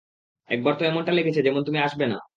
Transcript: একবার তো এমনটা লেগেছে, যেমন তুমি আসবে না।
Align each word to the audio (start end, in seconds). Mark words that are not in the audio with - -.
একবার 0.49 0.73
তো 0.79 0.83
এমনটা 0.85 1.11
লেগেছে, 1.13 1.41
যেমন 1.43 1.61
তুমি 1.63 1.79
আসবে 1.79 2.05
না। 2.07 2.17